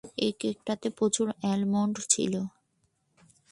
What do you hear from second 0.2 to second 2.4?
এই কেকটাতে প্রচুর অ্যালমন্ড ছিল।